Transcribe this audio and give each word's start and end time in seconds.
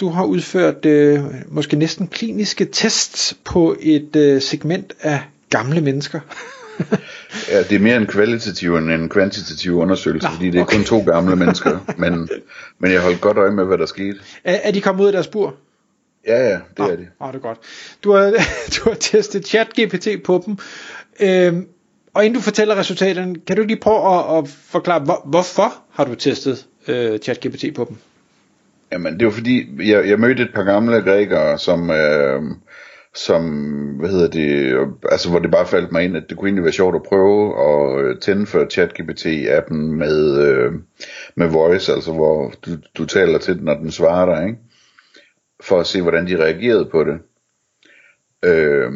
Du 0.00 0.08
har 0.08 0.24
udført 0.24 0.86
øh, 0.86 1.20
måske 1.48 1.76
næsten 1.76 2.08
kliniske 2.08 2.64
tests 2.64 3.36
på 3.44 3.76
et 3.80 4.16
øh, 4.16 4.42
segment 4.42 4.92
af 5.00 5.20
gamle 5.50 5.80
mennesker. 5.80 6.20
ja, 7.52 7.62
det 7.62 7.72
er 7.72 7.78
mere 7.78 7.96
en 7.96 8.06
kvalitativ 8.06 8.76
end 8.76 8.90
en 8.90 9.08
kvantitativ 9.08 9.76
undersøgelse, 9.76 10.28
Nå, 10.28 10.32
fordi 10.34 10.50
det 10.50 10.58
er 10.58 10.62
okay. 10.62 10.76
kun 10.76 10.84
to 10.84 11.02
gamle 11.12 11.36
mennesker. 11.36 11.94
Men, 11.98 12.28
men 12.78 12.92
jeg 12.92 13.00
holdt 13.00 13.20
godt 13.20 13.36
øje 13.36 13.50
med, 13.50 13.64
hvad 13.64 13.78
der 13.78 13.86
skete. 13.86 14.18
Er, 14.44 14.54
er 14.62 14.70
de 14.70 14.80
kommet 14.80 15.02
ud 15.02 15.06
af 15.06 15.12
deres 15.12 15.26
bur? 15.26 15.54
Ja, 16.26 16.48
ja, 16.48 16.58
det 16.76 16.82
ah, 16.82 16.90
er 16.90 16.96
de. 16.96 17.06
Ah, 17.20 17.32
det 17.32 17.38
er 17.38 17.42
godt. 17.42 17.58
Du 18.04 18.12
har, 18.12 18.30
du 18.76 18.90
har 18.90 18.96
testet 19.00 19.54
chat-GPT 19.54 20.22
på 20.24 20.42
dem. 20.46 20.58
Øhm, 21.20 21.66
og 22.14 22.24
inden 22.24 22.34
du 22.34 22.40
fortæller 22.40 22.76
resultaterne, 22.76 23.36
kan 23.46 23.56
du 23.56 23.62
lige 23.62 23.80
prøve 23.80 24.18
at, 24.18 24.38
at 24.38 24.48
forklare, 24.48 25.00
hvor, 25.00 25.22
hvorfor 25.24 25.74
har 25.92 26.04
du 26.04 26.14
testet 26.14 26.66
øh, 26.88 27.18
ChatGPT 27.18 27.64
på 27.74 27.86
dem? 27.88 27.96
Jamen, 28.92 29.18
det 29.18 29.26
var 29.26 29.32
fordi, 29.32 29.88
jeg, 29.90 30.08
jeg 30.08 30.20
mødte 30.20 30.42
et 30.42 30.54
par 30.54 30.64
gamle 30.64 31.02
grækere, 31.02 31.58
som, 31.58 31.90
øh, 31.90 32.42
som, 33.14 33.42
hvad 33.98 34.10
hedder 34.10 34.28
det, 34.28 34.76
altså 35.10 35.30
hvor 35.30 35.38
det 35.38 35.50
bare 35.50 35.66
faldt 35.66 35.92
mig 35.92 36.04
ind, 36.04 36.16
at 36.16 36.24
det 36.28 36.36
kunne 36.36 36.48
egentlig 36.48 36.64
være 36.64 36.72
sjovt 36.72 36.94
at 36.94 37.02
prøve 37.02 37.54
at 37.68 38.04
øh, 38.04 38.20
tænde 38.20 38.46
for 38.46 38.64
ChatGPT-appen 38.64 39.76
med, 39.76 40.48
øh, 40.48 40.72
med 41.36 41.48
voice, 41.48 41.92
altså 41.92 42.12
hvor 42.12 42.52
du, 42.66 42.70
du 42.98 43.06
taler 43.06 43.38
til 43.38 43.54
den, 43.54 43.64
når 43.64 43.74
den 43.74 43.90
svarer 43.90 44.34
dig, 44.34 44.46
ikke? 44.48 44.58
For 45.62 45.80
at 45.80 45.86
se, 45.86 46.02
hvordan 46.02 46.26
de 46.26 46.42
reagerede 46.44 46.88
på 46.92 47.04
det. 47.04 47.18
Øh, 48.44 48.92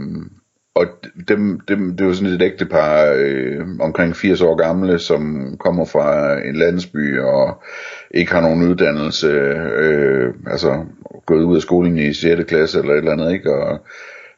og 0.74 0.86
dem, 1.28 1.60
dem, 1.68 1.96
det 1.96 2.06
var 2.06 2.12
sådan 2.12 2.32
et 2.32 2.42
ægte 2.42 2.66
par 2.66 3.12
øh, 3.16 3.66
omkring 3.80 4.16
80 4.16 4.40
år 4.40 4.56
gamle, 4.56 4.98
som 4.98 5.54
kommer 5.60 5.84
fra 5.84 6.38
en 6.48 6.56
landsby 6.56 7.20
og 7.20 7.62
ikke 8.10 8.32
har 8.32 8.40
nogen 8.40 8.70
uddannelse, 8.70 9.26
øh, 9.26 10.34
altså 10.46 10.84
gået 11.26 11.42
ud 11.42 11.56
af 11.56 11.62
skolen 11.62 11.98
i 11.98 12.12
6. 12.12 12.44
klasse 12.48 12.78
eller 12.78 12.92
et 12.92 12.98
eller 12.98 13.12
andet, 13.12 13.32
ikke? 13.32 13.54
Og 13.54 13.80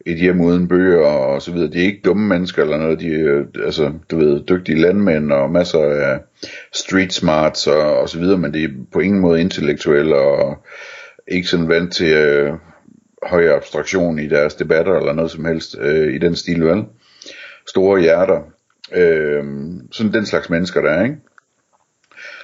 et 0.06 0.18
hjem 0.18 0.40
uden 0.40 0.68
bøger 0.68 1.06
og 1.06 1.42
så 1.42 1.52
videre. 1.52 1.70
De 1.70 1.80
er 1.80 1.86
ikke 1.86 2.02
dumme 2.04 2.28
mennesker 2.28 2.62
eller 2.62 2.78
noget, 2.78 3.00
de 3.00 3.14
er, 3.14 3.44
altså, 3.64 3.92
du 4.10 4.18
ved, 4.18 4.40
dygtige 4.48 4.80
landmænd 4.80 5.32
og 5.32 5.50
masser 5.50 5.82
af 5.82 6.20
street 6.72 7.12
smarts 7.12 7.66
og, 7.66 7.98
og 7.98 8.08
så 8.08 8.18
videre, 8.18 8.38
men 8.38 8.54
det 8.54 8.64
er 8.64 8.68
på 8.92 8.98
ingen 8.98 9.20
måde 9.20 9.40
intellektuelle 9.40 10.16
og 10.16 10.64
ikke 11.28 11.48
sådan 11.48 11.68
vant 11.68 11.92
til, 11.92 12.12
øh, 12.12 12.52
høj 13.24 13.48
abstraktion 13.48 14.18
i 14.18 14.28
deres 14.28 14.54
debatter 14.54 14.96
eller 14.96 15.12
noget 15.12 15.30
som 15.30 15.44
helst 15.44 15.76
øh, 15.80 16.14
i 16.14 16.18
den 16.18 16.36
stil, 16.36 16.64
vel? 16.64 16.84
Store 17.68 18.00
hjerter. 18.00 18.42
Øh, 18.94 19.44
sådan 19.92 20.12
den 20.12 20.26
slags 20.26 20.50
mennesker 20.50 20.80
der, 20.80 21.02
ikke? 21.02 21.16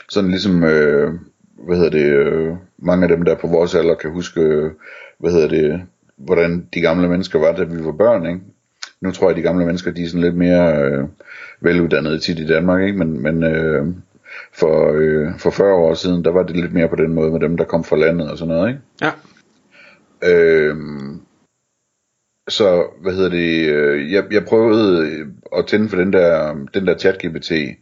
Sådan 0.08 0.30
ligesom, 0.30 0.64
øh, 0.64 1.12
hvad 1.66 1.76
hedder 1.76 1.90
det, 1.90 2.06
øh, 2.06 2.54
mange 2.78 3.02
af 3.02 3.08
dem 3.08 3.24
der 3.24 3.34
på 3.34 3.46
vores 3.46 3.74
alder 3.74 3.94
kan 3.94 4.10
huske, 4.10 4.40
øh, 4.40 4.70
hvad 5.18 5.30
hedder 5.30 5.48
det, 5.48 5.82
hvordan 6.16 6.66
de 6.74 6.80
gamle 6.80 7.08
mennesker 7.08 7.38
var, 7.38 7.52
da 7.52 7.64
vi 7.64 7.84
var 7.84 7.92
børn, 7.92 8.26
ikke? 8.26 8.40
Nu 9.00 9.10
tror 9.10 9.26
jeg, 9.26 9.30
at 9.30 9.36
de 9.36 9.42
gamle 9.42 9.66
mennesker, 9.66 9.90
de 9.90 10.02
er 10.02 10.06
sådan 10.06 10.20
lidt 10.20 10.36
mere 10.36 10.82
øh, 10.82 11.04
veluddannede 11.60 12.18
tit 12.18 12.38
i 12.38 12.46
Danmark, 12.46 12.82
ikke? 12.82 12.98
Men, 12.98 13.22
men 13.22 13.44
øh, 13.44 13.86
for, 14.52 14.92
øh, 14.94 15.38
for 15.38 15.50
40 15.50 15.74
år 15.74 15.94
siden, 15.94 16.24
der 16.24 16.30
var 16.30 16.42
det 16.42 16.56
lidt 16.56 16.72
mere 16.72 16.88
på 16.88 16.96
den 16.96 17.14
måde 17.14 17.30
med 17.30 17.40
dem, 17.40 17.56
der 17.56 17.64
kom 17.64 17.84
fra 17.84 17.96
landet 17.96 18.30
og 18.30 18.38
sådan 18.38 18.54
noget, 18.54 18.68
ikke? 18.68 18.80
Ja. 19.02 19.10
Øhm, 20.24 21.20
så, 22.48 22.86
hvad 23.02 23.12
hedder 23.12 23.30
det, 23.30 23.68
øh, 23.68 24.12
jeg, 24.12 24.24
jeg 24.30 24.44
prøvede 24.44 25.08
øh, 25.08 25.26
at 25.56 25.66
tænde 25.66 25.88
for 25.88 25.96
den 25.96 26.12
der, 26.12 26.54
den 26.74 26.86
der 26.86 26.94
chat-GPT, 26.94 27.76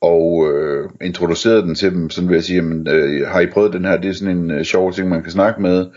og 0.00 0.52
øh, 0.52 0.90
introducerede 1.02 1.62
den 1.62 1.74
til 1.74 1.92
dem, 1.92 2.10
sådan 2.10 2.28
vil 2.28 2.34
jeg 2.34 2.44
sige, 2.44 2.56
jamen, 2.56 2.88
øh, 2.88 3.28
har 3.28 3.40
I 3.40 3.46
prøvet 3.46 3.72
den 3.72 3.84
her, 3.84 3.96
det 3.96 4.08
er 4.08 4.14
sådan 4.14 4.36
en 4.36 4.50
øh, 4.50 4.64
sjov 4.64 4.92
ting, 4.92 5.08
man 5.08 5.22
kan 5.22 5.32
snakke 5.32 5.62
med, 5.62 5.90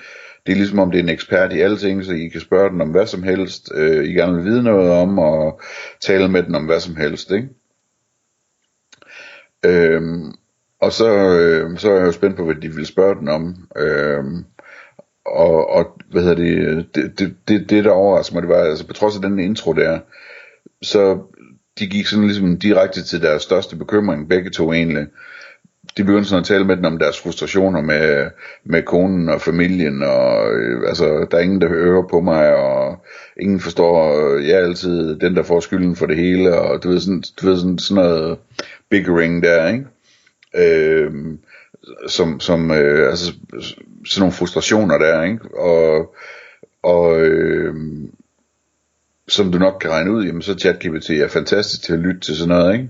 det 0.45 0.51
er 0.51 0.55
ligesom 0.55 0.79
om 0.79 0.91
det 0.91 0.99
er 0.99 1.03
en 1.03 1.09
ekspert 1.09 1.53
i 1.53 1.59
alting, 1.59 2.05
så 2.05 2.13
I 2.13 2.27
kan 2.27 2.41
spørge 2.41 2.69
den 2.69 2.81
om 2.81 2.89
hvad 2.89 3.07
som 3.07 3.23
helst, 3.23 3.71
øh, 3.75 4.05
I 4.05 4.13
gerne 4.13 4.35
vil 4.35 4.45
vide 4.45 4.63
noget 4.63 4.91
om, 4.91 5.19
og 5.19 5.61
tale 6.01 6.27
med 6.27 6.43
den 6.43 6.55
om 6.55 6.65
hvad 6.65 6.79
som 6.79 6.95
helst, 6.95 7.31
ikke? 7.31 7.49
Øhm, 9.65 10.33
og 10.81 10.91
så, 10.91 11.09
øh, 11.39 11.77
så 11.77 11.91
er 11.91 11.95
jeg 11.95 12.05
jo 12.05 12.11
spændt 12.11 12.37
på, 12.37 12.45
hvad 12.45 12.55
de 12.55 12.75
vil 12.75 12.85
spørge 12.85 13.15
den 13.15 13.27
om. 13.27 13.69
Øhm, 13.77 14.45
og, 15.25 15.69
og 15.69 16.01
hvad 16.11 16.21
hedder 16.21 16.35
det, 16.35 16.85
det, 16.95 17.19
det, 17.19 17.35
det, 17.47 17.69
det 17.69 17.83
der 17.83 17.91
overrasker 17.91 18.33
mig, 18.33 18.43
det 18.43 18.49
var, 18.49 18.63
altså 18.63 18.87
på 18.87 18.93
trods 18.93 19.15
af 19.15 19.21
den 19.21 19.39
intro 19.39 19.73
der, 19.73 19.99
så 20.81 21.19
de 21.79 21.87
gik 21.87 22.07
sådan 22.07 22.25
ligesom 22.25 22.59
direkte 22.59 23.03
til 23.03 23.21
deres 23.21 23.43
største 23.43 23.75
bekymring, 23.75 24.29
begge 24.29 24.49
to 24.49 24.73
egentlig. 24.73 25.07
De 25.97 26.03
begyndte 26.03 26.29
sådan 26.29 26.41
at 26.41 26.47
tale 26.47 26.65
med 26.65 26.77
den 26.77 26.85
om 26.85 26.99
deres 26.99 27.19
frustrationer 27.19 27.81
med, 27.81 28.29
med 28.63 28.83
konen 28.83 29.29
og 29.29 29.41
familien, 29.41 30.03
og 30.03 30.53
øh, 30.53 30.87
altså, 30.87 31.27
der 31.31 31.37
er 31.37 31.41
ingen, 31.41 31.61
der 31.61 31.67
hører 31.67 32.07
på 32.09 32.21
mig, 32.21 32.55
og 32.55 33.05
ingen 33.39 33.59
forstår, 33.59 34.19
øh, 34.19 34.47
jeg 34.47 34.59
er 34.59 34.63
altid 34.63 35.15
den, 35.15 35.35
der 35.35 35.43
får 35.43 35.59
skylden 35.59 35.95
for 35.95 36.05
det 36.05 36.17
hele, 36.17 36.59
og 36.59 36.83
du 36.83 36.89
ved 36.89 36.99
sådan, 36.99 37.23
du 37.41 37.45
ved 37.45 37.57
sådan, 37.57 37.77
sådan 37.77 38.03
noget 38.03 38.37
bickering 38.89 39.43
der, 39.43 39.67
ikke? 39.67 39.85
Øh, 40.55 41.11
som, 42.07 42.39
som 42.39 42.71
øh, 42.71 43.09
altså, 43.09 43.33
sådan 44.05 44.21
nogle 44.21 44.33
frustrationer 44.33 44.97
der, 44.97 45.23
ikke? 45.23 45.57
Og, 45.57 46.15
og 46.83 47.21
øh, 47.21 47.75
som 49.27 49.51
du 49.51 49.57
nok 49.57 49.77
kan 49.81 49.91
regne 49.91 50.11
ud, 50.11 50.25
jamen 50.25 50.41
så 50.41 50.59
ChatGPT 50.59 51.09
er 51.09 51.27
fantastisk 51.27 51.83
til 51.83 51.93
at 51.93 51.99
lytte 51.99 52.19
til 52.19 52.35
sådan 52.35 52.55
noget, 52.55 52.73
ikke? 52.73 52.89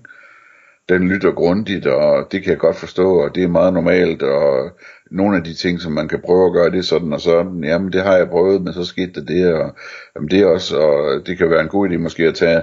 Den 0.90 1.10
lytter 1.10 1.32
grundigt, 1.32 1.86
og 1.86 2.28
det 2.32 2.44
kan 2.44 2.52
jeg 2.52 2.60
godt 2.60 2.76
forstå, 2.76 3.20
og 3.24 3.36
det 3.36 3.44
er 3.44 3.48
meget 3.48 3.74
normalt, 3.74 4.24
og 4.24 4.72
nogle 5.12 5.38
af 5.38 5.44
de 5.44 5.54
ting, 5.54 5.82
som 5.82 5.92
man 5.92 6.08
kan 6.08 6.22
prøve 6.26 6.46
at 6.46 6.54
gøre, 6.54 6.72
det 6.72 6.86
sådan 6.86 7.14
og 7.14 7.22
sådan, 7.22 7.64
jamen 7.64 7.94
det 7.94 8.02
har 8.04 8.18
jeg 8.18 8.30
prøvet, 8.30 8.62
men 8.62 8.74
så 8.74 8.86
skete 8.86 9.12
det 9.14 9.28
det, 9.28 9.54
og 9.54 9.76
jamen, 10.16 10.30
det 10.30 10.40
er 10.40 10.46
også, 10.46 10.78
og 10.78 11.28
det 11.28 11.38
kan 11.38 11.50
være 11.50 11.62
en 11.62 11.68
god 11.68 11.90
idé 11.90 11.98
måske 11.98 12.24
at 12.24 12.36
tage 12.36 12.62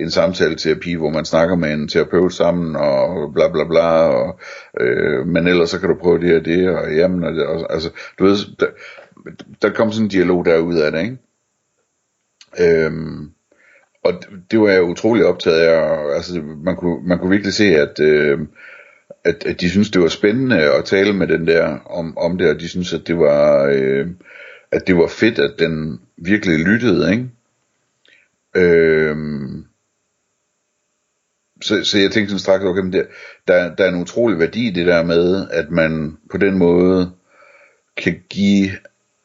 en 0.00 0.10
samtale 0.10 0.56
terapi, 0.56 0.94
hvor 0.94 1.10
man 1.10 1.24
snakker 1.24 1.56
med 1.56 1.72
en 1.72 1.88
terapeut 1.88 2.32
sammen, 2.32 2.76
og 2.76 3.32
bla 3.34 3.48
bla 3.48 3.64
bla, 3.64 4.08
og, 4.08 4.40
øh, 4.80 5.26
men 5.26 5.46
ellers 5.46 5.70
så 5.70 5.80
kan 5.80 5.88
du 5.88 5.94
prøve 5.94 6.20
det 6.20 6.36
og 6.36 6.44
det, 6.44 6.68
og 6.68 6.94
jamen, 6.94 7.24
og 7.24 7.32
det, 7.32 7.46
og, 7.46 7.72
altså, 7.72 7.90
du 8.18 8.24
ved, 8.24 8.36
der, 8.60 8.66
der 9.62 9.70
kom 9.70 9.92
sådan 9.92 10.06
en 10.06 10.10
dialog 10.10 10.44
derud 10.44 10.76
af 10.76 10.92
det, 10.92 11.02
ikke? 11.02 11.18
Øhm, 12.60 13.30
og 14.04 14.12
det 14.50 14.60
var 14.60 14.68
jeg 14.68 14.82
utrolig 14.82 15.26
optaget 15.26 15.60
af, 15.60 16.14
altså 16.14 16.42
man 16.64 16.76
kunne, 16.76 17.08
man 17.08 17.18
kunne 17.18 17.30
virkelig 17.30 17.54
se, 17.54 17.64
at 17.64 18.00
øh, 18.00 18.38
at, 19.24 19.46
at 19.46 19.60
de 19.60 19.70
synes 19.70 19.90
det 19.90 20.02
var 20.02 20.08
spændende 20.08 20.74
at 20.74 20.84
tale 20.84 21.12
med 21.12 21.26
den 21.26 21.46
der 21.46 21.78
om, 21.78 22.18
om 22.18 22.38
det, 22.38 22.50
og 22.50 22.60
de 22.60 22.68
synes 22.68 22.92
at 22.92 23.06
det 23.06 23.18
var 23.18 23.64
øh, 23.72 24.06
at 24.72 24.86
det 24.86 24.96
var 24.96 25.06
fedt, 25.06 25.38
at 25.38 25.54
den 25.58 26.00
virkelig 26.16 26.58
lyttede, 26.58 27.12
ikke? 27.12 27.30
Øh, 28.56 29.16
så, 31.62 31.84
så 31.84 31.98
jeg 31.98 32.10
tænkte 32.10 32.30
sådan 32.30 32.38
straks, 32.38 32.64
okay, 32.64 32.82
men 32.82 32.92
der, 32.92 33.04
der, 33.48 33.74
der 33.74 33.84
er 33.84 33.88
en 33.88 34.02
utrolig 34.02 34.38
værdi 34.38 34.68
i 34.68 34.70
det 34.70 34.86
der 34.86 35.02
med, 35.02 35.48
at 35.50 35.70
man 35.70 36.18
på 36.30 36.38
den 36.38 36.58
måde 36.58 37.12
kan 37.96 38.22
give 38.30 38.70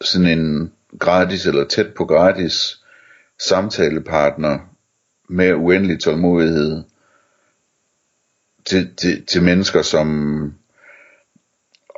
sådan 0.02 0.40
en 0.40 0.72
gratis 1.00 1.46
eller 1.46 1.66
tæt 1.66 1.94
på 1.94 2.06
gratis 2.06 2.84
samtalepartner 3.40 4.60
med 5.30 5.54
uendelig 5.54 6.00
tålmodighed 6.00 6.84
til, 8.66 8.96
til, 8.96 9.26
til 9.26 9.44
mennesker, 9.44 9.82
som 9.82 10.08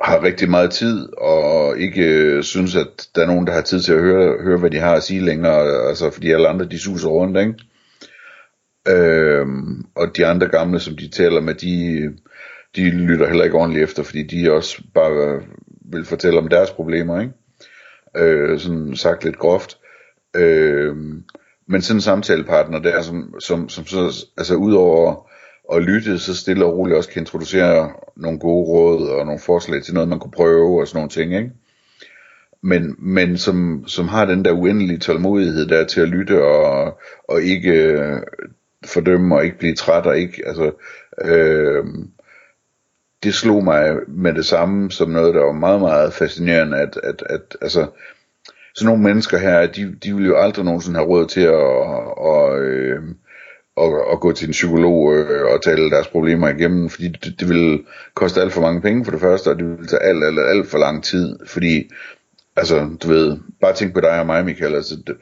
har 0.02 0.22
rigtig 0.22 0.50
meget 0.50 0.70
tid, 0.70 1.08
og 1.18 1.78
ikke 1.78 2.02
øh, 2.02 2.42
synes, 2.42 2.76
at 2.76 3.08
der 3.14 3.22
er 3.22 3.26
nogen, 3.26 3.46
der 3.46 3.52
har 3.52 3.60
tid 3.60 3.80
til 3.80 3.92
at 3.92 4.00
høre, 4.00 4.42
høre 4.42 4.58
hvad 4.58 4.70
de 4.70 4.78
har 4.78 4.94
at 4.94 5.02
sige 5.02 5.20
længere, 5.20 5.88
altså 5.88 6.10
fordi 6.10 6.32
alle 6.32 6.48
andre, 6.48 6.64
de 6.64 6.78
suser 6.78 7.08
rundt, 7.08 7.38
ikke? 7.38 7.54
Øhm, 8.88 9.84
og 9.94 10.16
de 10.16 10.26
andre 10.26 10.48
gamle, 10.48 10.80
som 10.80 10.96
de 10.96 11.08
taler 11.08 11.40
med, 11.40 11.54
de, 11.54 12.02
de 12.76 12.90
lytter 12.90 13.26
heller 13.26 13.44
ikke 13.44 13.56
ordentligt 13.56 13.84
efter, 13.84 14.02
fordi 14.02 14.22
de 14.22 14.52
også 14.52 14.82
bare 14.94 15.12
øh, 15.12 15.42
vil 15.92 16.04
fortælle 16.04 16.38
om 16.38 16.48
deres 16.48 16.70
problemer, 16.70 17.20
ikke? 17.20 17.32
Øh, 18.16 18.58
sådan 18.58 18.96
sagt 18.96 19.24
lidt 19.24 19.38
groft. 19.38 19.78
Øh, 20.36 20.96
men 21.68 21.82
sådan 21.82 21.96
en 21.96 22.00
samtalepartner 22.00 22.78
der, 22.78 23.02
som, 23.02 23.34
som, 23.40 23.68
som 23.68 23.86
så, 23.86 24.26
altså 24.36 24.54
udover 24.54 25.27
og 25.68 25.82
lytte 25.82 26.18
så 26.18 26.36
stille 26.36 26.64
og 26.64 26.78
roligt 26.78 26.96
også 26.96 27.10
kan 27.10 27.22
introducere 27.22 27.92
nogle 28.16 28.38
gode 28.38 28.68
råd 28.68 29.08
og 29.08 29.26
nogle 29.26 29.40
forslag 29.40 29.82
til 29.82 29.94
noget, 29.94 30.08
man 30.08 30.18
kunne 30.18 30.30
prøve 30.30 30.80
og 30.80 30.88
sådan 30.88 30.98
nogle 30.98 31.10
ting, 31.10 31.34
ikke? 31.34 31.50
men, 32.62 32.96
men 32.98 33.38
som, 33.38 33.84
som 33.86 34.08
har 34.08 34.24
den 34.24 34.44
der 34.44 34.52
uendelige 34.52 34.98
tålmodighed 34.98 35.66
der 35.66 35.84
til 35.84 36.00
at 36.00 36.08
lytte 36.08 36.44
og, 36.44 36.98
og 37.28 37.42
ikke 37.42 37.72
øh, 37.72 38.22
fordømme 38.86 39.36
og 39.36 39.44
ikke 39.44 39.58
blive 39.58 39.74
træt 39.74 40.06
og 40.06 40.18
ikke, 40.18 40.42
altså, 40.46 40.72
øh, 41.24 41.84
det 43.22 43.34
slog 43.34 43.64
mig 43.64 43.96
med 44.08 44.34
det 44.34 44.46
samme 44.46 44.90
som 44.90 45.10
noget, 45.10 45.34
der 45.34 45.44
var 45.44 45.52
meget, 45.52 45.80
meget 45.80 46.12
fascinerende, 46.12 46.78
at, 46.78 47.00
at, 47.02 47.22
at 47.30 47.56
altså, 47.60 47.86
sådan 48.74 48.86
nogle 48.86 49.02
mennesker 49.02 49.38
her, 49.38 49.66
de, 49.66 49.96
de 50.04 50.16
vil 50.16 50.26
jo 50.26 50.36
aldrig 50.36 50.64
nogensinde 50.64 50.98
have 50.98 51.08
råd 51.08 51.26
til 51.26 51.40
at, 51.40 51.54
og, 52.18 52.60
øh, 52.60 53.02
og, 53.78 54.06
og 54.06 54.20
gå 54.20 54.32
til 54.32 54.46
en 54.46 54.52
psykolog 54.52 55.16
øh, 55.16 55.52
og 55.52 55.62
tale 55.62 55.90
deres 55.90 56.08
problemer 56.08 56.48
igennem, 56.48 56.88
fordi 56.88 57.08
det, 57.08 57.40
det 57.40 57.48
vil 57.48 57.84
koste 58.14 58.40
alt 58.40 58.52
for 58.52 58.60
mange 58.60 58.80
penge 58.80 59.04
for 59.04 59.12
det 59.12 59.20
første, 59.20 59.48
og 59.48 59.58
det 59.58 59.78
vil 59.78 59.86
tage 59.86 60.02
alt, 60.02 60.24
alt, 60.24 60.38
alt 60.38 60.68
for 60.70 60.78
lang 60.78 61.04
tid, 61.04 61.38
fordi, 61.46 61.90
altså, 62.56 62.88
du 63.02 63.08
ved, 63.08 63.38
bare 63.60 63.74
tænk 63.74 63.94
på 63.94 64.00
dig 64.00 64.20
og 64.20 64.26
mig, 64.26 64.44
Michael, 64.44 64.74
altså, 64.74 64.96
det, 65.06 65.16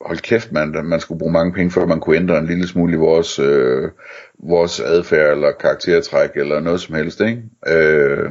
hold 0.00 0.18
kæft, 0.18 0.52
man, 0.52 0.76
man 0.84 1.00
skulle 1.00 1.18
bruge 1.18 1.32
mange 1.32 1.52
penge, 1.52 1.70
før 1.70 1.86
man 1.86 2.00
kunne 2.00 2.16
ændre 2.16 2.38
en 2.38 2.46
lille 2.46 2.66
smule 2.66 2.92
i 2.92 2.96
vores, 2.96 3.38
øh, 3.38 3.90
vores 4.38 4.80
adfærd, 4.80 5.32
eller 5.32 5.52
karaktertræk, 5.52 6.30
eller 6.34 6.60
noget 6.60 6.80
som 6.80 6.94
helst, 6.94 7.20
ikke? 7.20 7.42
Øh, 7.68 8.30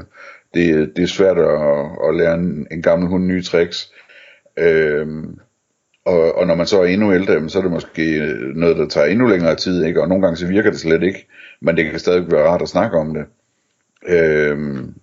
det, 0.53 0.91
det 0.95 1.03
er 1.03 1.07
svært 1.07 1.37
at, 1.37 1.61
at 2.09 2.15
lære 2.15 2.33
en, 2.33 2.67
en 2.71 2.81
gammel 2.81 3.07
hund 3.07 3.25
nye 3.25 3.43
tricks, 3.43 3.91
øh, 4.59 5.07
og, 6.05 6.35
og 6.37 6.47
når 6.47 6.55
man 6.55 6.67
så 6.67 6.81
er 6.81 6.85
endnu 6.85 7.13
ældre, 7.13 7.49
så 7.49 7.57
er 7.57 7.61
det 7.61 7.71
måske 7.71 8.21
øh, 8.21 8.55
noget, 8.55 8.77
der 8.77 8.87
tager 8.87 9.07
endnu 9.07 9.27
længere 9.27 9.55
tid, 9.55 9.85
ikke? 9.85 10.01
og 10.01 10.09
nogle 10.09 10.21
gange 10.21 10.37
så 10.37 10.47
virker 10.47 10.71
det 10.71 10.79
slet 10.79 11.03
ikke, 11.03 11.27
men 11.61 11.77
det 11.77 11.85
kan 11.85 11.99
stadig 11.99 12.31
være 12.31 12.47
rart 12.47 12.61
at 12.61 12.69
snakke 12.69 12.97
om 12.97 13.13
det. 13.13 13.25
Øhm, 14.07 14.93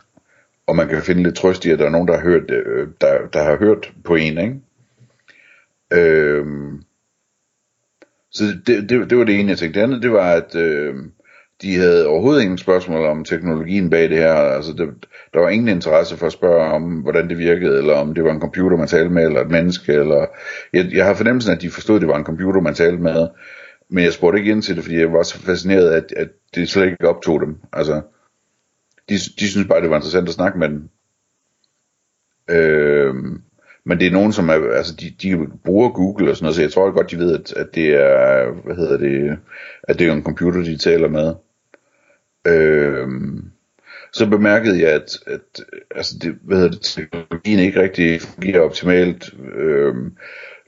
og 0.66 0.76
man 0.76 0.88
kan 0.88 1.02
finde 1.02 1.22
lidt 1.22 1.37
trøst 1.37 1.64
i, 1.64 1.70
at 1.70 1.78
der 1.78 1.87
er 1.87 1.90
nogen, 1.90 2.08
der 2.08 2.14
har 2.16 2.22
hørt, 2.22 2.50
øh, 2.50 2.88
der, 3.00 3.26
der 3.32 3.43
har 3.43 3.56
hørt 3.56 3.93
på 4.04 4.14
en. 4.14 4.38
Ikke? 4.38 4.54
Øhm, 5.93 6.82
så 8.31 8.44
det, 8.66 8.90
det, 8.90 9.10
det 9.10 9.19
var 9.19 9.25
det 9.25 9.40
ene, 9.40 9.50
jeg 9.50 9.58
tænkte. 9.58 9.81
Det 9.81 9.84
andet, 9.84 10.02
det 10.02 10.12
var, 10.12 10.32
at 10.32 10.55
øh, 10.55 10.94
de 11.62 11.76
havde 11.76 12.06
overhovedet 12.06 12.43
ingen 12.43 12.59
spørgsmål 12.59 13.06
om 13.06 13.25
teknologien 13.25 13.91
bag 13.91 14.11
det 14.11 14.19
her. 14.19 14.32
Altså, 14.32 14.73
det, 14.73 14.88
der 15.35 15.41
var 15.41 15.49
ingen 15.49 15.69
interesse 15.69 16.17
for 16.17 16.26
at 16.26 16.32
spørge 16.32 16.73
om, 16.73 16.82
hvordan 16.82 17.29
det 17.29 17.38
virkede, 17.38 17.79
eller 17.79 17.94
om 17.94 18.14
det 18.14 18.25
var 18.25 18.32
en 18.32 18.41
computer, 18.41 18.76
man 18.76 18.88
talte 18.88 19.11
med, 19.11 19.26
eller 19.26 19.41
et 19.41 19.50
menneske. 19.50 19.93
Eller... 19.93 20.26
Jeg, 20.73 20.93
jeg 20.93 21.06
har 21.06 21.14
fornemmelsen, 21.14 21.53
at 21.53 21.62
de 21.62 21.70
forstod, 21.70 21.97
at 21.97 22.00
det 22.00 22.09
var 22.09 22.19
en 22.19 22.25
computer, 22.25 22.61
man 22.61 22.75
talte 22.75 23.03
med. 23.03 23.29
Men 23.88 24.05
jeg 24.05 24.12
spurgte 24.12 24.38
ikke 24.38 24.50
ind 24.50 24.62
til 24.62 24.76
det, 24.76 24.85
fordi 24.85 24.99
jeg 24.99 25.12
var 25.12 25.23
så 25.23 25.38
fascineret, 25.38 25.91
at, 25.91 26.12
at 26.17 26.29
det 26.55 26.69
slet 26.69 26.85
ikke 26.85 27.09
optog 27.09 27.41
dem. 27.41 27.56
Altså, 27.73 28.03
de, 29.08 29.15
de 29.15 29.49
synes 29.49 29.69
bare, 29.69 29.81
det 29.81 29.91
var 29.91 29.97
interessant 29.97 30.29
at 30.29 30.35
snakke 30.35 30.58
med 30.58 30.69
dem. 30.69 30.88
Øh, 32.50 33.15
men 33.85 34.00
det 34.00 34.06
er 34.06 34.11
nogen, 34.11 34.32
som 34.32 34.49
er, 34.49 34.73
altså 34.73 34.94
de, 34.94 35.15
de 35.23 35.47
bruger 35.65 35.88
Google 35.88 36.31
og 36.31 36.37
sådan 36.37 36.44
noget, 36.44 36.56
så 36.56 36.62
jeg 36.62 36.73
tror 36.73 36.91
godt, 36.91 37.11
de 37.11 37.19
ved, 37.19 37.35
at, 37.38 37.53
at 37.53 37.75
det 37.75 37.88
er, 37.88 38.50
hvad 38.65 38.76
hedder 38.76 38.97
det, 38.97 39.38
at 39.82 39.99
det 39.99 40.06
er 40.06 40.12
en 40.12 40.23
computer, 40.23 40.62
de 40.62 40.76
taler 40.76 41.08
med. 41.08 41.35
Øh, 42.47 43.09
så 44.12 44.29
bemærkede 44.31 44.81
jeg, 44.81 44.93
at, 44.93 45.19
at 45.27 45.65
altså 45.91 46.15
det, 46.23 46.39
hvad 46.43 46.56
hedder 46.56 46.71
det, 46.71 46.81
teknologien 46.81 47.59
ikke 47.59 47.83
rigtig 47.83 48.21
fungerer 48.21 48.61
optimalt. 48.61 49.35
Øh, 49.55 49.94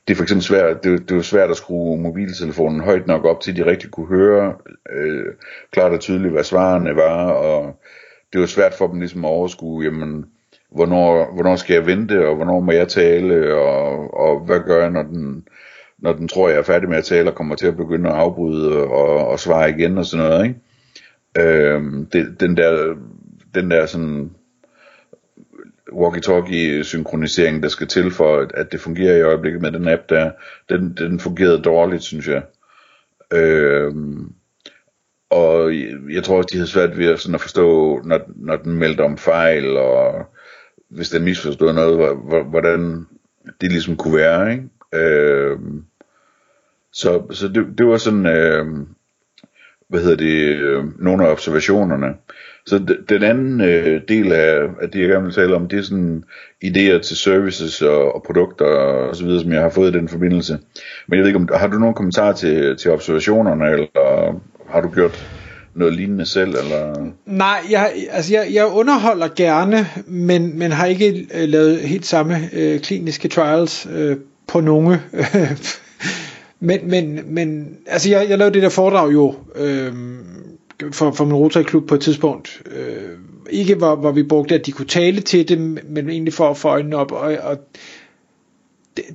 det 0.09 0.15
er 0.15 0.17
for 0.17 0.23
eksempel 0.23 0.45
svært, 0.45 0.85
det, 0.85 1.09
det 1.09 1.17
var 1.17 1.23
svært 1.23 1.51
at 1.51 1.57
skrue 1.57 2.01
mobiltelefonen 2.01 2.81
højt 2.81 3.07
nok 3.07 3.25
op 3.25 3.41
til, 3.41 3.57
de 3.57 3.67
rigtig 3.67 3.91
kunne 3.91 4.07
høre 4.07 4.55
øh, 4.93 5.27
klart 5.71 5.93
og 5.93 6.01
tydeligt, 6.01 6.33
hvad 6.33 6.45
svarene 6.45 6.97
var, 6.97 7.31
og 7.31 7.81
det 8.33 8.41
var 8.41 8.47
svært 8.47 8.75
for 8.75 8.87
dem 8.87 9.01
ligesom 9.01 9.25
at 9.25 9.29
overskue, 9.29 9.85
jamen, 9.85 10.25
hvornår, 10.71 11.35
hvornår 11.35 11.57
skal 11.57 11.75
jeg 11.75 11.87
vente, 11.87 12.29
og 12.29 12.37
hvornår 12.37 12.61
må 12.61 12.73
jeg 12.73 12.89
tale, 12.89 13.55
og, 13.55 14.15
og 14.15 14.41
hvad 14.41 14.61
gør 14.61 14.81
jeg, 14.81 14.91
når 14.91 15.03
den, 15.03 15.45
når 15.99 16.13
den 16.13 16.29
tror, 16.29 16.49
jeg 16.49 16.59
er 16.59 16.63
færdig 16.63 16.89
med 16.89 16.97
at 16.97 17.05
tale, 17.05 17.31
og 17.31 17.35
kommer 17.35 17.55
til 17.55 17.67
at 17.67 17.77
begynde 17.77 18.11
at 18.11 18.17
afbryde 18.17 18.85
og, 18.85 19.29
og 19.29 19.41
svare 19.41 19.71
igen 19.71 19.99
og 19.99 20.05
sådan 20.05 20.27
noget, 20.27 20.47
ikke? 20.47 20.61
Øhm, 21.39 22.07
det, 22.07 22.41
den 22.41 22.57
der, 22.57 22.97
den 23.55 23.71
der 23.71 23.87
sådan 23.87 24.31
walkie-talkie 25.93 26.83
synkronisering, 26.83 27.63
der 27.63 27.69
skal 27.69 27.87
til 27.87 28.11
for, 28.11 28.47
at, 28.55 28.73
det 28.73 28.81
fungerer 28.81 29.17
i 29.17 29.23
øjeblikket 29.23 29.63
med 29.63 29.73
den 29.73 29.89
app 29.89 30.03
der, 30.09 30.31
den, 30.69 30.95
den 30.99 31.21
fungerede 31.21 31.63
dårligt, 31.63 32.03
synes 32.03 32.29
jeg. 32.29 32.43
Øhm, 33.33 34.33
og 35.31 35.75
jeg 36.11 36.25
tror 36.25 36.37
også, 36.37 36.49
de 36.53 36.57
havde 36.57 36.71
svært 36.71 36.99
ved 36.99 37.07
at, 37.07 37.21
sådan 37.21 37.35
at 37.35 37.41
forstå, 37.41 37.99
når, 38.05 38.21
når 38.37 38.57
den 38.57 38.79
meldte 38.79 39.01
om 39.01 39.19
fejl, 39.19 39.77
og 39.77 40.27
hvis 40.89 41.11
den 41.11 41.25
misforstod 41.25 41.73
noget, 41.73 42.17
hvordan 42.51 43.07
det 43.61 43.73
ligesom 43.73 43.97
kunne 43.97 44.17
være, 44.17 44.53
ikke? 44.53 44.69
Øh, 44.95 45.59
så 46.93 47.23
så 47.31 47.49
det, 47.49 47.79
det 47.79 47.87
var 47.87 47.97
sådan, 47.97 48.27
øh, 48.27 48.67
hvad 49.89 50.01
hedder 50.01 50.17
det, 50.17 50.57
øh, 50.59 50.85
nogle 50.99 51.27
af 51.27 51.31
observationerne. 51.31 52.07
Så 52.67 52.97
den 53.09 53.23
anden 53.23 53.61
øh, 53.61 54.01
del 54.09 54.33
af, 54.33 54.63
af 54.83 54.91
det, 54.91 55.01
jeg 55.01 55.09
gerne 55.09 55.25
vil 55.25 55.35
tale 55.35 55.55
om, 55.55 55.69
det 55.69 55.79
er 55.79 55.83
sådan 55.83 56.25
idéer 56.65 56.99
til 56.99 57.17
services 57.17 57.83
og, 57.83 58.15
og 58.15 58.23
produkter 58.23 58.65
og 58.65 59.17
så 59.17 59.25
videre, 59.25 59.43
som 59.43 59.53
jeg 59.53 59.63
har 59.63 59.71
fået 59.71 59.95
i 59.95 59.99
den 59.99 60.09
forbindelse. 60.09 60.59
Men 61.09 61.17
jeg 61.17 61.21
ved 61.21 61.27
ikke, 61.27 61.39
om 61.39 61.49
har 61.55 61.67
du 61.67 61.79
nogle 61.79 61.95
kommentarer 61.95 62.33
til, 62.33 62.77
til 62.77 62.91
observationerne, 62.91 63.71
eller 63.71 64.41
har 64.69 64.81
du 64.81 64.89
gjort 64.89 65.27
noget 65.75 65.95
lignende 65.95 66.27
selv? 66.27 66.49
Eller? 66.49 67.11
Nej, 67.27 67.61
jeg, 67.71 67.93
altså 68.11 68.35
jeg, 68.35 68.47
jeg 68.53 68.67
underholder 68.67 69.29
gerne, 69.37 69.87
men, 70.07 70.59
men 70.59 70.73
har 70.73 70.87
ikke 70.87 71.29
øh, 71.35 71.49
lavet 71.49 71.81
helt 71.81 72.07
samme 72.07 72.51
øh, 72.53 72.81
kliniske 72.81 73.29
trials 73.29 73.89
øh, 73.95 74.17
på 74.49 74.61
nogle. 74.61 75.01
Øh, 75.35 75.51
men, 76.65 76.91
men, 76.91 77.35
men 77.35 77.77
altså 77.87 78.11
jeg, 78.11 78.29
jeg 78.29 78.39
lavede 78.39 78.55
det 78.55 78.63
der 78.63 78.69
foredrag 78.69 79.13
jo 79.13 79.35
øh, 79.55 79.93
for, 80.93 81.11
for 81.11 81.25
min 81.25 81.35
Rotary-klub 81.35 81.89
på 81.89 81.95
et 81.95 82.01
tidspunkt. 82.01 82.63
Øh, 82.67 83.19
ikke 83.51 83.75
hvor, 83.75 83.97
hvor 83.97 84.13
vi 84.13 84.23
brugte, 84.23 84.55
at 84.55 84.67
de 84.67 84.73
kunne 84.73 84.87
tale 84.87 85.21
til 85.21 85.49
dem, 85.49 85.79
men 85.89 86.11
egentlig 86.11 86.35
for 86.35 86.51
at 86.51 86.57
få 86.57 86.69
øjnene 86.69 86.97
op. 86.97 87.13
Og, 87.13 87.37
og 87.43 87.59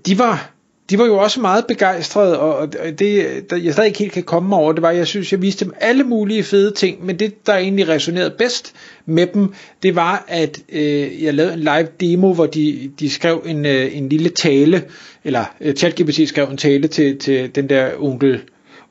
de 0.05 0.19
var 0.19 0.51
de 0.89 0.99
var 0.99 1.05
jo 1.05 1.17
også 1.17 1.41
meget 1.41 1.65
begejstrede, 1.67 2.39
og 2.39 2.73
det, 2.73 3.49
der 3.49 3.57
jeg 3.57 3.73
stadig 3.73 3.87
ikke 3.87 3.99
helt 3.99 4.11
kan 4.11 4.23
komme 4.23 4.55
over, 4.55 4.73
det 4.73 4.81
var, 4.81 4.91
jeg 4.91 5.07
synes, 5.07 5.31
jeg 5.31 5.41
viste 5.41 5.65
dem 5.65 5.73
alle 5.79 6.03
mulige 6.03 6.43
fede 6.43 6.71
ting, 6.71 7.05
men 7.05 7.19
det, 7.19 7.47
der 7.47 7.57
egentlig 7.57 7.87
resonerede 7.87 8.33
bedst 8.37 8.73
med 9.05 9.27
dem, 9.27 9.53
det 9.83 9.95
var, 9.95 10.25
at 10.27 10.59
øh, 10.69 11.23
jeg 11.23 11.33
lavede 11.33 11.53
en 11.53 11.59
live 11.59 11.87
demo, 11.99 12.33
hvor 12.33 12.45
de, 12.45 12.91
de 12.99 13.09
skrev 13.09 13.43
en, 13.45 13.65
øh, 13.65 13.97
en 13.97 14.09
lille 14.09 14.29
tale, 14.29 14.83
eller 15.23 15.45
øh, 15.61 15.75
ChatGPT 15.75 16.29
skrev 16.29 16.47
en 16.47 16.57
tale 16.57 16.87
til, 16.87 17.17
til 17.17 17.55
den 17.55 17.69
der 17.69 17.89
onkel, 17.99 18.41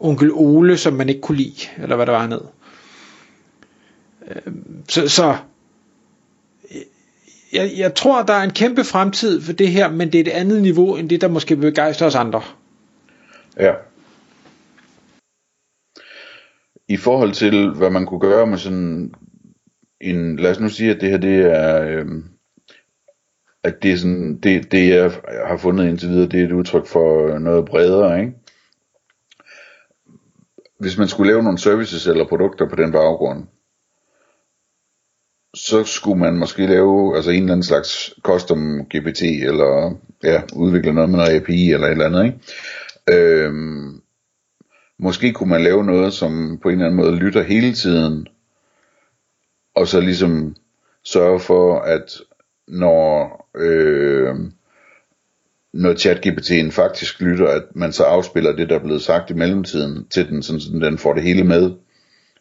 onkel 0.00 0.32
Ole, 0.32 0.76
som 0.76 0.92
man 0.92 1.08
ikke 1.08 1.20
kunne 1.20 1.38
lide, 1.38 1.68
eller 1.82 1.96
hvad 1.96 2.06
der 2.06 2.12
var 2.12 2.26
ned. 2.26 2.40
Øh, 4.30 4.52
så, 4.88 5.08
så 5.08 5.36
jeg, 7.52 7.70
jeg 7.76 7.94
tror, 7.94 8.22
der 8.22 8.32
er 8.32 8.42
en 8.42 8.50
kæmpe 8.50 8.84
fremtid 8.84 9.42
for 9.42 9.52
det 9.52 9.68
her, 9.68 9.90
men 9.90 10.12
det 10.12 10.20
er 10.20 10.24
et 10.24 10.38
andet 10.40 10.62
niveau, 10.62 10.96
end 10.96 11.08
det, 11.08 11.20
der 11.20 11.28
måske 11.28 11.56
begejstrer 11.56 12.06
os 12.06 12.14
andre. 12.14 12.42
Ja. 13.56 13.72
I 16.88 16.96
forhold 16.96 17.32
til, 17.32 17.70
hvad 17.70 17.90
man 17.90 18.06
kunne 18.06 18.20
gøre 18.20 18.46
med 18.46 18.58
sådan 18.58 19.14
en, 20.00 20.36
lad 20.36 20.50
os 20.50 20.60
nu 20.60 20.68
sige, 20.68 20.90
at 20.90 21.00
det 21.00 21.10
her, 21.10 21.18
det 21.18 21.36
er, 21.36 21.82
øh, 21.82 22.06
at 23.62 23.82
det 23.82 23.92
er 23.92 23.96
sådan, 23.96 24.38
det, 24.38 24.72
det 24.72 24.88
jeg 24.88 25.12
har 25.46 25.56
fundet 25.56 25.88
indtil 25.88 26.08
videre, 26.08 26.28
det 26.28 26.40
er 26.40 26.44
et 26.44 26.52
udtryk 26.52 26.86
for 26.86 27.38
noget 27.38 27.64
bredere, 27.64 28.20
ikke? 28.20 28.32
Hvis 30.80 30.98
man 30.98 31.08
skulle 31.08 31.32
lave 31.32 31.42
nogle 31.42 31.58
services 31.58 32.06
eller 32.06 32.28
produkter 32.28 32.68
på 32.68 32.76
den 32.76 32.92
baggrund, 32.92 33.46
så 35.54 35.84
skulle 35.84 36.18
man 36.18 36.34
måske 36.34 36.66
lave 36.66 37.16
altså 37.16 37.30
en 37.30 37.42
eller 37.42 37.52
anden 37.52 37.64
slags 37.64 38.14
custom 38.22 38.84
GPT, 38.84 39.22
eller 39.22 39.98
ja, 40.24 40.42
udvikle 40.52 40.92
noget 40.92 41.10
med 41.10 41.18
noget 41.18 41.36
API 41.36 41.72
eller 41.72 41.86
et 41.86 41.90
eller 41.90 42.06
andet, 42.06 42.24
ikke? 42.24 42.38
Øhm, 43.10 44.00
måske 44.98 45.32
kunne 45.32 45.48
man 45.48 45.62
lave 45.64 45.84
noget, 45.84 46.12
som 46.12 46.58
på 46.62 46.68
en 46.68 46.74
eller 46.74 46.86
anden 46.86 47.04
måde 47.04 47.16
lytter 47.16 47.42
hele 47.42 47.74
tiden, 47.74 48.26
og 49.74 49.88
så 49.88 50.00
ligesom 50.00 50.56
sørge 51.04 51.40
for, 51.40 51.80
at 51.80 52.20
når, 52.68 53.48
øh, 53.56 54.34
når 55.72 55.92
ChatGPT'en 55.94 56.70
faktisk 56.70 57.20
lytter, 57.20 57.48
at 57.48 57.62
man 57.74 57.92
så 57.92 58.04
afspiller 58.04 58.56
det, 58.56 58.68
der 58.68 58.74
er 58.74 58.84
blevet 58.84 59.02
sagt 59.02 59.30
i 59.30 59.34
mellemtiden 59.34 60.06
til 60.08 60.28
den, 60.28 60.42
sådan, 60.42 60.60
så 60.60 60.70
den 60.72 60.98
får 60.98 61.14
det 61.14 61.22
hele 61.22 61.44
med. 61.44 61.72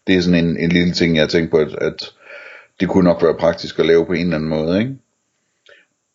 Det 0.07 0.15
er 0.15 0.21
sådan 0.21 0.45
en, 0.45 0.57
en 0.57 0.69
lille 0.69 0.93
ting, 0.93 1.15
jeg 1.15 1.23
har 1.23 1.27
tænkt 1.27 1.51
på, 1.51 1.57
at, 1.57 1.75
at 1.75 2.13
det 2.79 2.89
kunne 2.89 3.03
nok 3.03 3.23
være 3.23 3.37
praktisk 3.39 3.79
at 3.79 3.85
lave 3.85 4.05
på 4.05 4.13
en 4.13 4.21
eller 4.21 4.35
anden 4.35 4.49
måde, 4.49 4.79
ikke? 4.79 4.95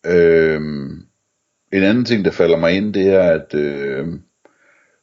Øhm, 0.05 1.05
en 1.73 1.83
anden 1.83 2.05
ting, 2.05 2.25
der 2.25 2.31
falder 2.31 2.57
mig 2.57 2.71
ind, 2.71 2.93
det 2.93 3.07
er, 3.07 3.21
at 3.21 3.53
øh, 3.55 4.07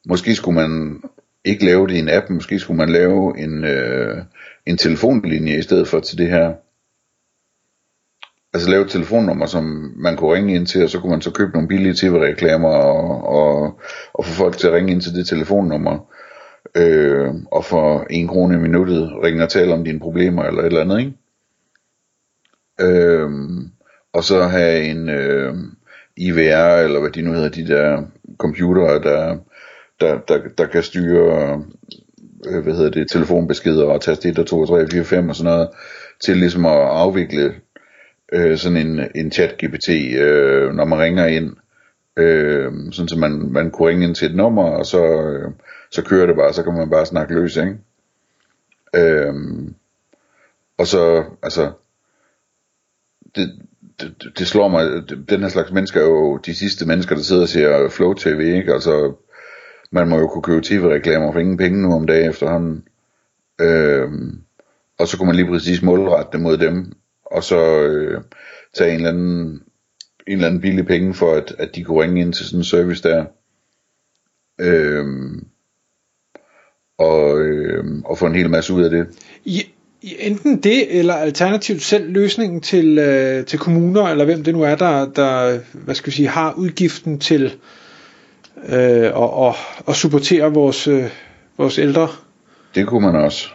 måske 0.09 0.35
skulle 0.35 0.55
man 0.55 1.02
ikke 1.45 1.64
lave 1.64 1.87
det 1.87 1.95
i 1.95 1.99
en 1.99 2.09
app, 2.09 2.31
måske 2.31 2.59
skulle 2.59 2.76
man 2.76 2.88
lave 2.88 3.38
en, 3.38 3.64
øh, 3.64 4.23
en 4.67 4.76
telefonlinje 4.76 5.59
i 5.59 5.62
stedet 5.62 5.88
for 5.88 6.00
til 6.00 6.19
det 6.19 6.29
her. 6.29 6.52
altså 8.55 8.71
lave 8.71 8.85
et 8.85 8.90
telefonnummer, 8.90 9.47
som 9.47 9.95
man 9.97 10.17
kunne 10.17 10.35
ringe 10.35 10.55
ind 10.55 10.67
til, 10.67 10.85
og 10.85 10.90
så 10.90 11.00
kunne 11.00 11.11
man 11.11 11.23
så 11.23 11.31
købe 11.31 11.52
nogle 11.52 11.69
billige 11.69 11.95
tv-reklamer 11.95 12.69
og, 12.69 13.29
og, 13.29 13.81
og 14.14 14.25
få 14.25 14.33
folk 14.33 14.59
til 14.59 14.67
at 14.67 14.73
ringe 14.73 14.93
ind 14.93 15.00
til 15.00 15.14
det 15.14 15.26
telefonnummer. 15.26 16.12
Øh, 16.76 17.35
og 17.52 17.64
for 17.64 18.07
en 18.11 18.29
krone 18.29 18.55
i 18.55 18.59
minuttet 18.59 19.12
ringe 19.25 19.43
og 19.43 19.49
tale 19.49 19.75
om 19.75 19.85
dine 19.85 20.00
problemer 20.00 20.43
eller 20.43 20.61
et 20.61 20.67
eller 20.67 20.81
andet, 20.81 20.99
ikke? 20.99 21.20
Øh, 22.80 23.30
og 24.12 24.25
så 24.25 24.42
have 24.42 24.84
en 24.84 25.08
øh, 25.08 25.54
IVR, 26.16 26.76
eller 26.84 27.00
hvad 27.00 27.10
de 27.10 27.22
nu 27.22 27.32
hedder, 27.32 27.49
de 27.49 27.66
der 27.66 28.02
computere, 28.38 29.02
der, 29.02 29.37
der, 30.00 30.18
der, 30.28 30.38
der 30.58 30.66
kan 30.66 30.82
styre 30.82 31.62
øh, 32.46 32.62
hvad 32.62 32.75
hedder 32.75 32.90
det, 32.90 33.10
telefonbeskeder 33.10 33.84
og 33.84 34.00
taste 34.00 34.28
1 34.28 34.38
og 34.38 34.46
2 34.46 34.60
og 34.60 34.68
3 34.68 34.82
og 34.82 34.88
4 34.90 35.00
og 35.00 35.06
5 35.06 35.28
og 35.28 35.37
sådan 35.37 35.52
noget, 35.52 35.68
til 36.20 36.37
ligesom 36.37 36.66
at 36.66 36.72
afvikle 36.72 37.54
øh, 38.32 38.58
sådan 38.58 38.87
en, 38.87 39.00
en 39.14 39.32
chat-GPT, 39.32 40.18
øh, 40.18 40.72
når 40.75 40.84
man 40.84 40.99
ringer 40.99 41.26
ind, 41.26 41.56
øh, 42.16 42.72
sådan 42.92 43.08
så 43.08 43.18
man, 43.18 43.32
man 43.52 43.70
kunne 43.70 43.88
ringe 43.88 44.06
ind 44.06 44.14
til 44.14 44.28
et 44.28 44.37
nummer, 44.37 44.64
og 44.64 44.87
så, 44.87 45.22
øh, 45.22 45.50
så 45.90 46.02
kører 46.02 46.26
det 46.26 46.37
bare, 46.37 46.52
så 46.52 46.62
kan 46.62 46.75
man 46.75 46.90
bare 46.90 47.06
snakke 47.06 47.34
løs, 47.34 47.56
ikke? 47.56 47.76
Øh, 48.94 49.34
og 50.78 50.87
så, 50.87 51.25
altså, 51.42 51.72
det, 53.34 53.58
det, 54.00 54.32
det 54.38 54.46
slår 54.46 54.68
mig, 54.68 54.87
den 55.28 55.40
her 55.40 55.49
slags 55.49 55.72
mennesker 55.72 56.00
er 56.00 56.04
jo 56.04 56.37
de 56.37 56.54
sidste 56.54 56.87
mennesker, 56.87 57.14
der 57.14 57.22
sidder 57.22 57.42
og 57.42 57.49
ser 57.49 57.88
Flow 57.88 58.12
TV, 58.12 58.40
ikke? 58.40 58.72
Altså, 58.72 59.12
man 59.90 60.08
må 60.08 60.18
jo 60.18 60.28
kunne 60.28 60.42
købe 60.42 60.60
tv-reklamer 60.64 61.32
for 61.32 61.40
ingen 61.40 61.56
penge 61.56 61.82
nu 61.82 61.94
om 61.94 62.06
dagen 62.06 62.30
efterhånden. 62.30 62.88
Øhm, 63.60 64.40
og 64.99 65.08
så 65.08 65.16
kunne 65.16 65.26
man 65.26 65.37
lige 65.37 65.49
præcis 65.49 65.82
målrette 65.82 66.32
det 66.32 66.40
mod 66.40 66.58
dem, 66.58 66.92
og 67.25 67.44
så 67.44 67.82
øh, 67.82 68.22
tage 68.75 68.90
en 68.90 68.96
eller 68.96 69.08
anden 69.08 69.62
en 70.26 70.32
eller 70.32 70.46
anden 70.46 70.60
billig 70.60 70.87
penge 70.87 71.14
for, 71.14 71.34
at, 71.34 71.54
at 71.58 71.75
de 71.75 71.84
kunne 71.84 72.02
ringe 72.02 72.20
ind 72.20 72.32
til 72.32 72.46
sådan 72.46 72.60
en 72.60 72.64
service 72.64 73.02
der. 73.02 73.25
Øhm, 74.60 75.46
og, 76.99 77.40
øh, 77.40 77.84
og 78.04 78.18
få 78.18 78.26
en 78.26 78.34
hel 78.34 78.50
masse 78.50 78.72
ud 78.72 78.82
af 78.82 78.90
det. 78.90 79.06
Ja, 79.46 79.60
enten 80.02 80.57
det, 80.62 80.99
eller 80.99 81.14
alternativt 81.14 81.83
selv 81.83 82.12
løsningen 82.12 82.61
til, 82.61 82.99
øh, 82.99 83.45
til 83.45 83.59
kommuner, 83.59 84.02
eller 84.02 84.25
hvem 84.25 84.45
det 84.45 84.54
nu 84.54 84.62
er, 84.62 84.75
der, 84.75 85.07
der 85.12 85.59
hvad 85.73 85.95
skal 85.95 86.07
vi 86.07 86.16
sige, 86.16 86.28
har 86.28 86.54
udgiften 86.57 87.19
til 87.19 87.54
øh, 88.69 89.11
og, 89.14 89.33
og, 89.35 89.54
og 89.87 89.97
supportere 89.97 90.52
vores, 90.52 90.88
øh, 90.88 91.04
vores 91.59 91.78
ældre. 91.78 92.09
Det 92.75 92.87
kunne 92.87 93.07
man 93.12 93.16
også. 93.16 93.49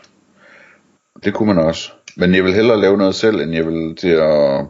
Det 1.24 1.34
kunne 1.34 1.54
man 1.54 1.66
også. 1.66 1.92
Men 2.18 2.36
jeg 2.36 2.44
vil 2.44 2.54
hellere 2.54 2.82
lave 2.82 2.98
noget 2.98 3.16
selv, 3.16 3.42
end 3.42 3.54
jeg 3.54 3.66
vil 3.66 3.96
til 3.96 4.10
at 4.10 4.66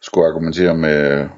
skulle 0.00 0.26
argumentere 0.26 0.76
med, 0.76 1.28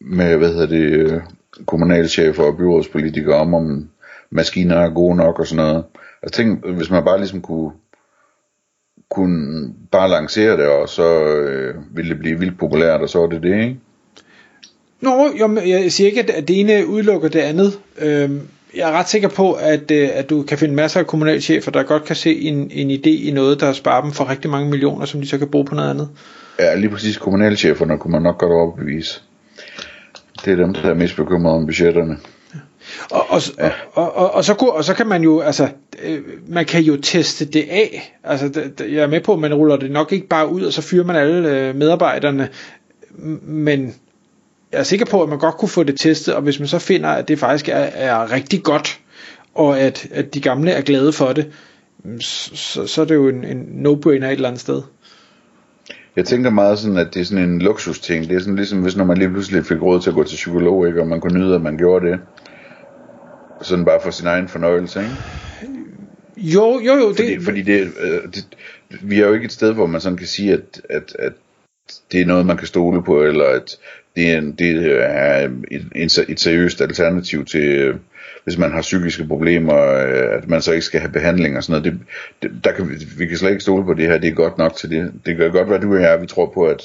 med 0.00 0.36
hvad 0.36 0.48
hedder 0.48 0.66
det, 0.66 0.82
øh, 0.82 1.20
kommunalchefer 1.66 2.42
og 2.42 2.56
byrådspolitikere 2.56 3.36
om, 3.36 3.54
om 3.54 3.88
maskiner 4.30 4.76
er 4.76 4.94
gode 4.94 5.16
nok 5.16 5.38
og 5.38 5.46
sådan 5.46 5.64
noget. 5.64 5.84
Jeg 6.22 6.32
tænkte, 6.32 6.72
hvis 6.72 6.90
man 6.90 7.04
bare 7.04 7.18
ligesom 7.18 7.42
kunne, 7.42 7.70
kunne 9.10 9.68
bare 9.90 10.10
lancere 10.10 10.56
det, 10.56 10.66
og 10.66 10.88
så 10.88 11.24
øh, 11.24 11.74
ville 11.96 12.10
det 12.10 12.18
blive 12.18 12.38
vildt 12.38 12.58
populært, 12.58 13.00
og 13.00 13.08
så 13.08 13.22
er 13.22 13.26
det 13.26 13.42
det, 13.42 13.54
ikke? 13.54 13.76
Nå, 15.00 15.28
jo, 15.40 15.60
jeg 15.66 15.92
siger 15.92 16.10
ikke, 16.10 16.32
at 16.32 16.48
det 16.48 16.60
ene 16.60 16.86
udelukker 16.86 17.28
det 17.28 17.38
andet. 17.38 17.78
Øhm, 17.98 18.40
jeg 18.76 18.90
er 18.90 18.92
ret 18.92 19.08
sikker 19.08 19.28
på, 19.28 19.52
at, 19.52 19.90
øh, 19.90 20.08
at 20.12 20.30
du 20.30 20.42
kan 20.42 20.58
finde 20.58 20.74
masser 20.74 21.00
af 21.00 21.06
kommunalchefer, 21.06 21.70
der 21.70 21.82
godt 21.82 22.04
kan 22.04 22.16
se 22.16 22.40
en, 22.40 22.70
en 22.74 22.90
idé 22.90 23.28
i 23.28 23.30
noget, 23.34 23.60
der 23.60 23.72
sparer 23.72 24.02
dem 24.02 24.12
for 24.12 24.30
rigtig 24.30 24.50
mange 24.50 24.70
millioner, 24.70 25.04
som 25.06 25.20
de 25.20 25.28
så 25.28 25.38
kan 25.38 25.48
bruge 25.48 25.64
på 25.64 25.74
noget 25.74 25.90
andet. 25.90 26.08
Ja, 26.58 26.74
lige 26.74 26.90
præcis 26.90 27.16
kommunalcheferne 27.16 27.98
kunne 27.98 28.12
man 28.12 28.22
nok 28.22 28.38
godt 28.38 28.52
overbevise. 28.52 29.20
Det 30.44 30.52
er 30.52 30.56
dem, 30.56 30.74
der 30.74 30.90
er 30.90 30.94
mest 30.94 31.16
bekymrede 31.16 31.56
om 31.56 31.66
budgetterne. 31.66 32.16
Og, 33.10 33.30
og, 33.30 33.40
ja. 33.58 33.70
og, 33.92 34.16
og, 34.16 34.34
og, 34.34 34.44
så, 34.44 34.52
og 34.52 34.84
så 34.84 34.94
kan 34.94 35.06
man 35.06 35.22
jo, 35.22 35.40
altså, 35.40 35.68
øh, 36.02 36.20
man 36.48 36.64
kan 36.64 36.82
jo 36.82 36.96
teste 36.96 37.44
det 37.44 37.64
af. 37.70 38.16
Altså, 38.24 38.70
jeg 38.78 39.02
er 39.02 39.06
med 39.06 39.20
på, 39.20 39.32
at 39.32 39.38
man 39.38 39.54
ruller 39.54 39.76
det 39.76 39.90
nok 39.90 40.12
ikke 40.12 40.26
bare 40.26 40.48
ud, 40.48 40.62
og 40.62 40.72
så 40.72 40.82
fyrer 40.82 41.04
man 41.04 41.16
alle 41.16 41.48
øh, 41.48 41.76
medarbejderne. 41.76 42.48
Men 43.42 43.94
jeg 44.72 44.78
er 44.78 44.82
sikker 44.82 45.06
på, 45.06 45.22
at 45.22 45.28
man 45.28 45.38
godt 45.38 45.54
kunne 45.54 45.68
få 45.68 45.82
det 45.82 46.00
testet, 46.00 46.34
og 46.34 46.42
hvis 46.42 46.58
man 46.58 46.68
så 46.68 46.78
finder, 46.78 47.08
at 47.08 47.28
det 47.28 47.38
faktisk 47.38 47.68
er, 47.68 47.72
er 47.74 48.32
rigtig 48.32 48.62
godt, 48.62 49.00
og 49.54 49.80
at, 49.80 50.08
at 50.10 50.34
de 50.34 50.40
gamle 50.40 50.70
er 50.70 50.80
glade 50.80 51.12
for 51.12 51.32
det, 51.32 51.50
så, 52.20 52.86
så 52.86 53.00
er 53.00 53.04
det 53.04 53.14
jo 53.14 53.28
en, 53.28 53.44
en 53.44 53.86
no-brainer 53.86 54.26
et 54.26 54.32
eller 54.32 54.48
andet 54.48 54.60
sted. 54.60 54.82
Jeg 56.16 56.24
tænker 56.24 56.50
meget 56.50 56.78
sådan, 56.78 56.96
at 56.96 57.14
det 57.14 57.20
er 57.20 57.24
sådan 57.24 57.44
en 57.44 57.62
luksus 57.62 58.00
ting. 58.00 58.28
Det 58.28 58.36
er 58.36 58.40
sådan 58.40 58.56
ligesom, 58.56 58.82
hvis 58.82 58.96
når 58.96 59.04
man 59.04 59.18
lige 59.18 59.28
pludselig 59.30 59.66
fik 59.66 59.82
råd 59.82 60.00
til 60.00 60.10
at 60.10 60.16
gå 60.16 60.24
til 60.24 60.36
psykolog, 60.36 60.88
ikke? 60.88 61.00
og 61.00 61.06
man 61.06 61.20
kunne 61.20 61.38
nyde, 61.38 61.54
at 61.54 61.62
man 61.62 61.76
gjorde 61.76 62.06
det. 62.06 62.20
Sådan 63.62 63.84
bare 63.84 64.00
for 64.02 64.10
sin 64.10 64.26
egen 64.26 64.48
fornøjelse, 64.48 65.00
ikke? 65.00 65.12
Jo, 66.36 66.80
jo, 66.80 66.94
jo. 66.94 67.14
Fordi, 67.16 67.34
det... 67.34 67.42
fordi 67.42 67.62
det, 67.62 67.80
øh, 68.00 68.22
det, 68.34 68.46
vi 69.00 69.20
er 69.20 69.26
jo 69.26 69.34
ikke 69.34 69.44
et 69.44 69.52
sted, 69.52 69.72
hvor 69.72 69.86
man 69.86 70.00
sådan 70.00 70.18
kan 70.18 70.26
sige, 70.26 70.52
at, 70.52 70.80
at, 70.90 71.16
at 71.18 71.32
det 72.12 72.20
er 72.20 72.26
noget, 72.26 72.46
man 72.46 72.56
kan 72.56 72.66
stole 72.66 73.02
på, 73.02 73.22
eller 73.22 73.44
at 73.44 73.76
det 74.16 74.30
er, 74.30 74.38
en, 74.38 74.52
det 74.52 75.00
er 75.00 75.50
et, 75.70 76.18
et 76.28 76.40
seriøst 76.40 76.80
alternativ 76.80 77.44
til, 77.44 77.94
hvis 78.44 78.58
man 78.58 78.72
har 78.72 78.82
psykiske 78.82 79.26
problemer, 79.26 79.74
at 79.74 80.48
man 80.48 80.62
så 80.62 80.72
ikke 80.72 80.84
skal 80.84 81.00
have 81.00 81.12
behandling 81.12 81.56
og 81.56 81.64
sådan 81.64 81.82
noget. 81.82 82.00
Det, 82.42 82.50
det, 82.50 82.64
der 82.64 82.72
kan, 82.72 83.00
vi 83.18 83.26
kan 83.26 83.36
slet 83.36 83.50
ikke 83.50 83.62
stole 83.62 83.84
på 83.84 83.94
det 83.94 84.06
her, 84.06 84.18
det 84.18 84.28
er 84.28 84.34
godt 84.34 84.58
nok 84.58 84.76
til 84.76 84.90
det. 84.90 85.12
Det 85.26 85.36
kan 85.36 85.50
godt 85.50 85.70
være, 85.70 85.80
du 85.80 85.94
og 85.94 86.02
jeg, 86.02 86.22
vi 86.22 86.26
tror 86.26 86.50
på, 86.54 86.64
at 86.64 86.82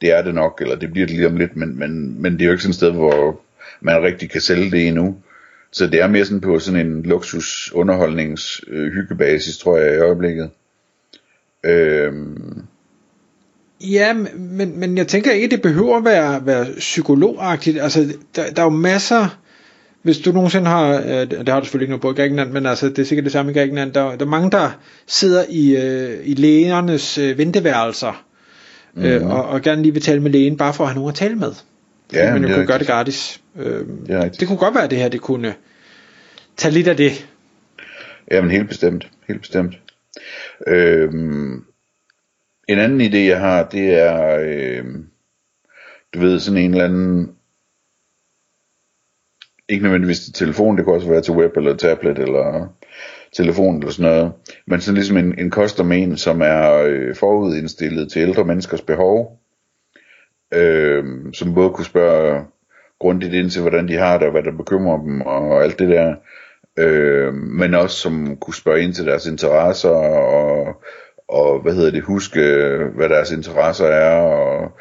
det 0.00 0.18
er 0.18 0.22
det 0.22 0.34
nok, 0.34 0.58
eller 0.62 0.76
det 0.76 0.92
bliver 0.92 1.06
det 1.06 1.16
lige 1.16 1.26
om 1.26 1.36
lidt, 1.36 1.56
men, 1.56 1.78
men, 1.78 2.22
men 2.22 2.32
det 2.32 2.40
er 2.42 2.46
jo 2.46 2.52
ikke 2.52 2.62
sådan 2.62 2.70
et 2.70 2.76
sted, 2.76 2.90
hvor 2.90 3.40
man 3.80 4.02
rigtig 4.02 4.30
kan 4.30 4.40
sælge 4.40 4.70
det 4.70 4.88
endnu. 4.88 5.16
Så 5.72 5.86
det 5.86 6.00
er 6.00 6.08
mere 6.08 6.24
sådan 6.24 6.40
på 6.40 6.58
sådan 6.58 6.86
en 6.86 7.02
luksus 7.02 7.72
underholdnings 7.74 8.60
øh, 8.68 8.92
hyggebasis, 8.92 9.58
tror 9.58 9.78
jeg 9.78 9.94
i 9.94 9.98
øjeblikket. 9.98 10.50
Øhm, 11.64 12.62
Ja, 13.80 14.12
men, 14.36 14.80
men 14.80 14.98
jeg 14.98 15.08
tænker 15.08 15.30
ikke, 15.30 15.48
det 15.48 15.62
behøver 15.62 15.96
at 15.96 16.04
være, 16.04 16.46
være 16.46 16.66
psykologagtigt. 16.78 17.80
Altså, 17.80 18.06
der, 18.36 18.50
der 18.50 18.62
er 18.62 18.66
jo 18.66 18.70
masser, 18.70 19.38
hvis 20.02 20.18
du 20.18 20.32
nogensinde 20.32 20.66
har, 20.66 21.02
øh, 21.06 21.30
det 21.30 21.48
har 21.48 21.60
du 21.60 21.66
selvfølgelig 21.66 21.84
ikke 21.84 21.90
noget 21.90 22.02
på 22.02 22.10
i 22.10 22.14
Grækenland, 22.14 22.50
men 22.50 22.66
altså, 22.66 22.88
det 22.88 22.98
er 22.98 23.04
sikkert 23.04 23.24
det 23.24 23.32
samme 23.32 23.52
i 23.52 23.54
Grækenland, 23.54 23.92
der, 23.92 24.16
der 24.16 24.24
er 24.24 24.30
mange, 24.30 24.50
der 24.50 24.70
sidder 25.06 25.44
i, 25.48 25.76
øh, 25.76 26.18
i 26.24 26.34
lægernes 26.34 27.18
øh, 27.18 27.38
venteværelser, 27.38 28.24
øh, 28.96 29.26
og, 29.26 29.44
og 29.44 29.62
gerne 29.62 29.82
lige 29.82 29.92
vil 29.92 30.02
tale 30.02 30.20
med 30.20 30.30
lægen, 30.30 30.56
bare 30.56 30.74
for 30.74 30.84
at 30.84 30.90
have 30.90 30.94
nogen 30.94 31.08
at 31.08 31.14
tale 31.14 31.34
med. 31.36 31.52
Ja, 32.12 32.34
men 32.34 32.44
jo 32.44 32.54
kunne 32.54 32.66
gøre 32.66 32.78
det 32.78 32.86
gratis. 32.86 33.40
Øh, 33.56 33.86
det, 34.06 34.40
det 34.40 34.48
kunne 34.48 34.58
godt 34.58 34.74
være, 34.74 34.84
at 34.84 34.90
det 34.90 34.98
her 34.98 35.08
det 35.08 35.20
kunne 35.20 35.54
tage 36.56 36.72
lidt 36.72 36.88
af 36.88 36.96
det. 36.96 37.28
Jamen 38.30 38.50
helt 38.50 38.68
bestemt, 38.68 39.10
helt 39.28 39.40
bestemt. 39.40 39.80
Øhm, 40.66 41.64
en 42.68 42.78
anden 42.78 43.00
idé, 43.00 43.16
jeg 43.16 43.40
har, 43.40 43.68
det 43.68 43.94
er, 43.94 44.38
øh, 44.40 44.84
du 46.14 46.20
ved, 46.20 46.40
sådan 46.40 46.62
en 46.62 46.70
eller 46.70 46.84
anden, 46.84 47.30
ikke 49.68 49.82
nødvendigvis 49.82 50.20
til 50.20 50.32
telefon, 50.32 50.76
det 50.76 50.84
kan 50.84 50.94
også 50.94 51.08
være 51.08 51.22
til 51.22 51.34
web 51.34 51.56
eller 51.56 51.76
tablet 51.76 52.18
eller 52.18 52.74
telefon 53.36 53.78
eller 53.78 53.92
sådan 53.92 54.10
noget, 54.10 54.32
men 54.66 54.80
sådan 54.80 54.94
ligesom 54.94 55.16
en, 55.16 55.38
en 55.38 55.50
custom 55.50 55.92
en, 55.92 56.16
som 56.16 56.40
er 56.40 56.72
øh, 56.74 57.14
forudindstillet 57.14 58.12
til 58.12 58.22
ældre 58.22 58.44
menneskers 58.44 58.82
behov, 58.82 59.37
øh, 60.54 61.04
som 61.34 61.54
både 61.54 61.70
kunne 61.70 61.84
spørge 61.84 62.44
grundigt 63.00 63.34
ind 63.34 63.50
til, 63.50 63.62
hvordan 63.62 63.88
de 63.88 63.96
har 63.96 64.18
det, 64.18 64.26
og 64.26 64.32
hvad 64.32 64.42
der 64.42 64.52
bekymrer 64.52 64.98
dem, 64.98 65.20
og 65.20 65.64
alt 65.64 65.78
det 65.78 65.88
der, 65.88 66.14
øh, 66.78 67.34
men 67.34 67.74
også 67.74 67.96
som 67.96 68.36
kunne 68.36 68.54
spørge 68.54 68.82
ind 68.82 68.94
til 68.94 69.06
deres 69.06 69.26
interesser, 69.26 69.90
og 69.90 70.82
og 71.28 71.60
hvad 71.62 71.72
hedder 71.72 71.90
det, 71.90 72.02
huske, 72.02 72.40
hvad 72.94 73.08
deres 73.08 73.30
interesser 73.30 73.86
er, 73.86 74.20
og, 74.20 74.72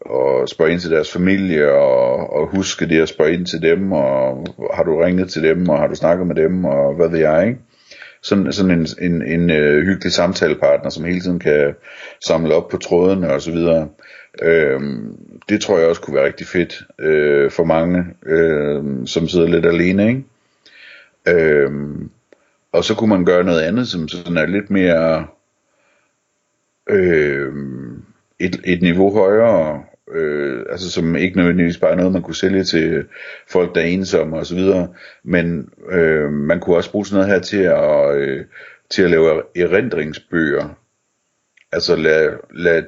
og 0.00 0.48
spørge 0.48 0.72
ind 0.72 0.80
til 0.80 0.90
deres 0.90 1.12
familie, 1.12 1.72
og, 1.72 2.32
og 2.32 2.46
huske 2.46 2.88
det 2.88 3.00
at 3.00 3.08
spørge 3.08 3.32
ind 3.32 3.46
til 3.46 3.62
dem, 3.62 3.92
og 3.92 4.46
har 4.74 4.82
du 4.82 4.98
ringet 4.98 5.30
til 5.30 5.42
dem, 5.42 5.68
og 5.68 5.78
har 5.78 5.86
du 5.86 5.94
snakket 5.94 6.26
med 6.26 6.34
dem, 6.34 6.64
og 6.64 6.94
hvad 6.94 7.08
ved 7.08 7.18
jeg, 7.18 7.46
ikke? 7.46 7.60
Sådan, 8.22 8.52
sådan 8.52 8.70
en, 8.70 8.86
en, 9.00 9.22
en 9.22 9.50
øh, 9.50 9.82
hyggelig 9.84 10.12
samtalepartner, 10.12 10.90
som 10.90 11.04
hele 11.04 11.20
tiden 11.20 11.38
kan 11.38 11.74
samle 12.24 12.54
op 12.54 12.68
på 12.68 12.76
trådene 12.76 13.32
og 13.32 13.42
så 13.42 13.52
videre. 13.52 13.88
Øhm, 14.42 15.16
det 15.48 15.60
tror 15.60 15.78
jeg 15.78 15.88
også 15.88 16.00
kunne 16.00 16.16
være 16.16 16.26
rigtig 16.26 16.46
fedt 16.46 16.82
øh, 16.98 17.50
for 17.50 17.64
mange, 17.64 18.04
øh, 18.26 19.06
som 19.06 19.28
sidder 19.28 19.46
lidt 19.46 19.66
alene, 19.66 20.08
ikke? 20.08 20.24
Øhm, 21.28 22.10
og 22.72 22.84
så 22.84 22.94
kunne 22.94 23.10
man 23.10 23.24
gøre 23.24 23.44
noget 23.44 23.60
andet, 23.60 23.88
som 23.88 24.08
sådan 24.08 24.36
er 24.36 24.46
lidt 24.46 24.70
mere 24.70 25.26
øh, 26.90 27.52
et, 28.38 28.60
et 28.64 28.82
niveau 28.82 29.14
højere, 29.14 29.82
øh, 30.10 30.66
altså 30.70 30.90
som 30.90 31.16
ikke 31.16 31.36
nødvendigvis 31.36 31.78
bare 31.78 31.90
er 31.90 31.96
noget, 31.96 32.12
man 32.12 32.22
kunne 32.22 32.34
sælge 32.34 32.64
til 32.64 33.04
folk, 33.48 33.74
der 33.74 33.80
er 33.80 33.84
ensomme 33.84 34.36
og 34.36 34.46
så 34.46 34.54
videre, 34.54 34.88
men 35.24 35.70
øh, 35.90 36.32
man 36.32 36.60
kunne 36.60 36.76
også 36.76 36.90
bruge 36.90 37.06
sådan 37.06 37.20
noget 37.20 37.34
her 37.34 37.40
til 37.40 37.62
at, 37.62 38.16
øh, 38.16 38.44
til 38.90 39.02
at 39.02 39.10
lave 39.10 39.42
erindringsbøger, 39.56 40.68
altså 41.72 41.96
lad, 41.96 42.30
lad 42.50 42.84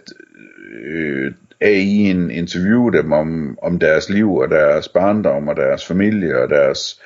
øh, 0.84 1.32
AI'en 1.64 2.30
interviewe 2.30 2.92
dem 2.92 3.12
om, 3.12 3.58
om 3.62 3.78
deres 3.78 4.10
liv 4.10 4.34
og 4.34 4.50
deres 4.50 4.88
barndom 4.88 5.48
og 5.48 5.56
deres 5.56 5.86
familie 5.86 6.42
og 6.42 6.48
deres 6.48 7.00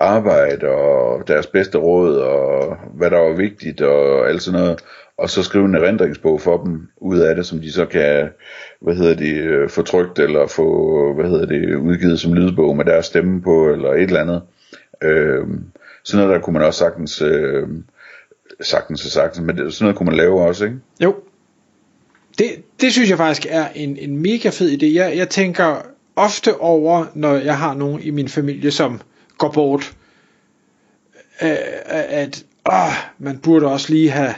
arbejde 0.00 0.68
og 0.68 1.28
deres 1.28 1.46
bedste 1.46 1.78
råd 1.78 2.16
og 2.16 2.76
hvad 2.94 3.10
der 3.10 3.18
var 3.18 3.32
vigtigt 3.32 3.80
og 3.80 4.28
alt 4.28 4.42
sådan 4.42 4.60
noget 4.60 4.84
og 5.18 5.30
så 5.30 5.42
skrive 5.42 5.64
en 5.64 5.74
erindringsbog 5.74 6.40
for 6.40 6.56
dem 6.64 6.88
ud 6.96 7.18
af 7.18 7.36
det, 7.36 7.46
som 7.46 7.60
de 7.60 7.72
så 7.72 7.86
kan, 7.86 8.28
hvad 8.80 8.94
hedder 8.94 9.14
det, 9.14 9.34
øh, 9.34 9.68
få 9.70 9.82
trygt 9.82 10.18
eller 10.18 10.46
få, 10.46 11.12
hvad 11.14 11.30
hedder 11.30 11.46
det, 11.46 11.76
udgivet 11.76 12.20
som 12.20 12.34
lydbog 12.34 12.76
med 12.76 12.84
deres 12.84 13.06
stemme 13.06 13.42
på, 13.42 13.68
eller 13.68 13.92
et 13.92 14.02
eller 14.02 14.20
andet. 14.20 14.42
Øh, 15.02 15.46
sådan 16.02 16.26
noget 16.26 16.34
der 16.34 16.40
kunne 16.40 16.52
man 16.52 16.62
også 16.62 16.78
sagtens, 16.78 17.22
øh, 17.22 17.68
sagtens 18.60 19.04
og 19.04 19.10
sagtens, 19.10 19.46
men 19.46 19.56
det, 19.56 19.74
sådan 19.74 19.84
noget 19.84 19.96
kunne 19.96 20.04
man 20.04 20.16
lave 20.16 20.40
også, 20.42 20.64
ikke? 20.64 20.76
Jo. 21.00 21.14
Det, 22.38 22.46
det 22.80 22.92
synes 22.92 23.10
jeg 23.10 23.18
faktisk 23.18 23.46
er 23.50 23.68
en, 23.74 23.96
en 23.96 24.16
mega 24.16 24.48
fed 24.48 24.82
idé. 24.82 24.94
Jeg, 24.94 25.16
jeg 25.16 25.28
tænker 25.28 25.86
ofte 26.16 26.56
over, 26.60 27.06
når 27.14 27.34
jeg 27.34 27.58
har 27.58 27.74
nogen 27.74 28.02
i 28.02 28.10
min 28.10 28.28
familie, 28.28 28.70
som 28.70 29.00
går 29.38 29.50
bort, 29.50 29.92
øh, 31.42 31.56
at 31.92 32.44
åh, 32.72 32.92
man 33.18 33.38
burde 33.38 33.66
også 33.66 33.92
lige 33.92 34.10
have 34.10 34.34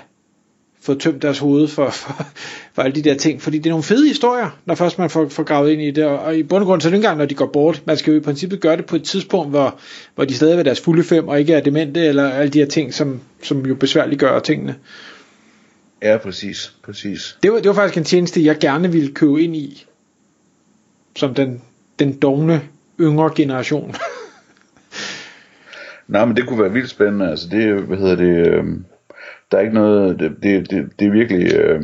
fået 0.89 1.01
tømt 1.01 1.23
deres 1.23 1.39
hoved 1.39 1.69
for, 1.69 1.91
for, 1.91 2.27
for 2.73 2.83
alle 2.83 2.95
de 2.95 3.03
der 3.03 3.15
ting, 3.15 3.43
fordi 3.43 3.59
det 3.59 3.67
er 3.67 3.71
nogle 3.71 3.83
fede 3.83 4.09
historier, 4.09 4.59
når 4.65 4.75
først 4.75 4.99
man 4.99 5.11
får, 5.11 5.29
får 5.29 5.43
gravet 5.43 5.71
ind 5.71 5.83
i 5.83 5.91
det, 5.91 6.05
og, 6.05 6.19
og 6.19 6.37
i 6.37 6.43
bund 6.43 6.63
og 6.63 6.67
grund 6.67 6.81
så 6.81 6.89
er 6.89 6.91
det 6.91 6.97
ikke 6.97 7.07
engang, 7.07 7.19
når 7.19 7.27
de 7.27 7.35
går 7.35 7.47
bort, 7.47 7.83
man 7.85 7.97
skal 7.97 8.13
jo 8.13 8.21
i 8.21 8.23
princippet 8.23 8.61
gøre 8.61 8.77
det 8.77 8.87
på 8.87 8.97
et 8.97 9.05
tidspunkt, 9.05 9.51
hvor, 9.51 9.79
hvor 10.15 10.25
de 10.25 10.35
stadig 10.35 10.59
er 10.59 10.63
deres 10.63 10.81
fulde 10.81 11.05
fem, 11.05 11.29
og 11.29 11.41
ikke 11.41 11.55
er 11.55 11.61
demente, 11.61 12.07
eller 12.07 12.31
alle 12.31 12.51
de 12.51 12.59
her 12.59 12.67
ting, 12.67 12.95
som, 12.95 13.21
som 13.43 13.67
jo 13.67 13.75
besværligt 13.75 14.21
gør 14.21 14.39
tingene. 14.39 14.75
Ja, 16.03 16.17
præcis, 16.17 16.73
præcis. 16.85 17.39
Det 17.43 17.53
var, 17.53 17.59
det 17.59 17.69
var 17.69 17.75
faktisk 17.75 17.97
en 17.97 18.05
tjeneste, 18.05 18.45
jeg 18.45 18.59
gerne 18.59 18.93
ville 18.93 19.15
købe 19.15 19.43
ind 19.43 19.57
i, 19.57 19.87
som 21.17 21.35
den, 21.35 21.63
den 21.99 22.19
dogne 22.19 22.63
yngre 23.01 23.33
generation. 23.37 23.95
Nej, 26.09 26.25
men 26.25 26.37
det 26.37 26.47
kunne 26.47 26.63
være 26.63 26.73
vildt 26.73 26.91
spændende, 26.91 27.31
altså 27.31 27.49
det, 27.51 27.83
hvad 27.83 27.97
hedder 27.97 28.17
det, 28.17 28.47
øh 28.47 28.65
der 29.51 29.59
er 29.59 29.63
ikke 29.63 29.75
noget, 29.75 30.21
det, 30.21 30.37
det, 30.43 30.71
det, 30.71 30.93
det 30.99 31.07
er 31.07 31.13
virkelig, 31.13 31.55
øh, 31.55 31.83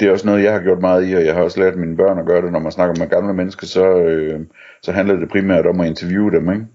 det 0.00 0.08
er 0.08 0.12
også 0.12 0.26
noget, 0.26 0.44
jeg 0.44 0.52
har 0.52 0.60
gjort 0.60 0.80
meget 0.80 1.10
i, 1.10 1.12
og 1.12 1.24
jeg 1.24 1.34
har 1.34 1.42
også 1.42 1.60
lært 1.60 1.76
mine 1.76 1.96
børn 1.96 2.18
at 2.18 2.26
gøre 2.26 2.42
det, 2.42 2.52
når 2.52 2.58
man 2.58 2.72
snakker 2.72 3.00
med 3.00 3.10
gamle 3.10 3.34
mennesker, 3.34 3.66
så, 3.66 3.96
øh, 3.96 4.40
så 4.82 4.92
handler 4.92 5.16
det 5.16 5.28
primært 5.28 5.66
om 5.66 5.80
at 5.80 5.86
interviewe 5.86 6.30
dem, 6.30 6.52
ikke? 6.52 6.66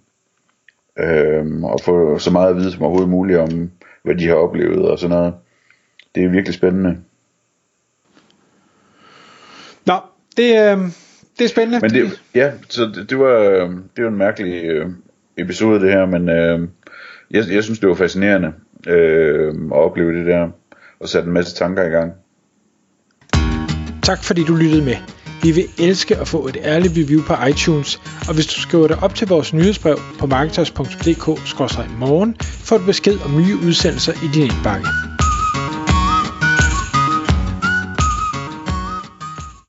Øh, 0.99 1.63
og 1.63 1.79
få 1.81 2.19
så 2.19 2.31
meget 2.31 2.49
at 2.49 2.55
vide 2.55 2.71
som 2.71 2.81
overhovedet 2.81 3.09
muligt 3.09 3.39
om, 3.39 3.71
hvad 4.03 4.15
de 4.15 4.27
har 4.27 4.35
oplevet 4.35 4.89
og 4.89 4.99
sådan 4.99 5.17
noget. 5.17 5.33
Det 6.15 6.23
er 6.23 6.29
virkelig 6.29 6.53
spændende. 6.53 6.97
Nå, 9.85 9.93
det, 10.37 10.49
øh, 10.49 10.77
det 11.39 11.45
er 11.45 11.49
spændende. 11.49 11.79
Men 11.81 11.91
det, 11.91 12.21
ja, 12.35 12.51
så 12.69 12.85
det, 12.95 13.09
det 13.09 13.19
var, 13.19 13.39
det 13.95 14.03
var 14.03 14.09
en 14.09 14.17
mærkelig 14.17 14.63
øh, 14.65 14.89
episode 15.37 15.79
det 15.79 15.91
her, 15.91 16.05
men 16.05 16.29
øh, 16.29 16.67
jeg, 17.31 17.43
jeg 17.51 17.63
synes 17.63 17.79
det 17.79 17.89
var 17.89 17.95
fascinerende 17.95 18.53
øh, 18.87 19.53
og 19.71 19.85
opleve 19.85 20.19
det 20.19 20.25
der, 20.25 20.49
og 20.99 21.09
sætte 21.09 21.27
en 21.27 21.33
masse 21.33 21.55
tanker 21.55 21.83
i 21.83 21.89
gang. 21.89 22.13
Tak 24.03 24.23
fordi 24.23 24.43
du 24.43 24.55
lyttede 24.55 24.85
med. 24.85 24.95
Vi 25.43 25.51
vil 25.51 25.65
elske 25.79 26.17
at 26.17 26.27
få 26.27 26.47
et 26.47 26.57
ærligt 26.63 26.93
review 26.97 27.23
på 27.23 27.33
iTunes, 27.49 28.01
og 28.27 28.33
hvis 28.33 28.47
du 28.47 28.61
skriver 28.61 28.87
dig 28.87 29.03
op 29.03 29.15
til 29.15 29.27
vores 29.27 29.53
nyhedsbrev 29.53 29.97
på 30.19 30.25
marketers.dk-morgen, 30.25 32.35
får 32.39 32.77
du 32.77 32.85
besked 32.85 33.17
om 33.25 33.31
nye 33.31 33.55
udsendelser 33.67 34.13
i 34.13 34.27
din 34.33 34.43
indbakke. 34.43 34.87